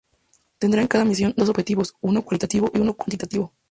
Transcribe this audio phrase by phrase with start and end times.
[0.57, 3.53] Tendrán en cada misión, dos objetivos: uno cualitativo y uno cuantitativo.